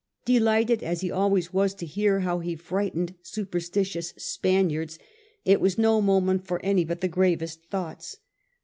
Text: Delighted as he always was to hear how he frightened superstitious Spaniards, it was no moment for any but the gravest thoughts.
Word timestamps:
Delighted 0.25 0.81
as 0.81 1.01
he 1.01 1.11
always 1.11 1.53
was 1.53 1.75
to 1.75 1.85
hear 1.85 2.21
how 2.21 2.39
he 2.39 2.55
frightened 2.55 3.13
superstitious 3.21 4.15
Spaniards, 4.17 4.97
it 5.45 5.61
was 5.61 5.77
no 5.77 6.01
moment 6.01 6.43
for 6.47 6.59
any 6.65 6.83
but 6.83 7.01
the 7.01 7.07
gravest 7.07 7.65
thoughts. 7.69 8.17